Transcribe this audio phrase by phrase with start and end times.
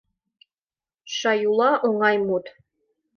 [1.15, 2.45] Шаӱла— оҥай мут.